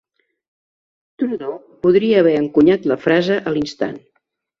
[1.21, 1.51] Trudeau
[1.83, 4.01] podria haver encunyat la frase a l'instant.